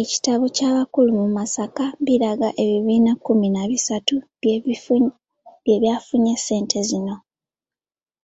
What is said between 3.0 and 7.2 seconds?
kkumi na bisatu bye byafunye ssente zino